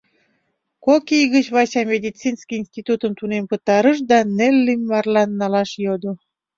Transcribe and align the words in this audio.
Кок 0.85 1.05
ий 1.17 1.25
гыч 1.33 1.45
Вася 1.55 1.81
медицинский 1.93 2.57
институтым 2.61 3.11
тунем 3.19 3.43
пытарыш 3.51 3.97
да 4.09 4.17
Неллим 4.37 4.81
марлан 4.89 5.29
налаш 5.39 5.71
йодо. 5.83 6.11